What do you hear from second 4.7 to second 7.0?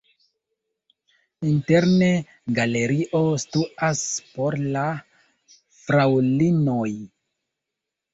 la fraŭlinoj.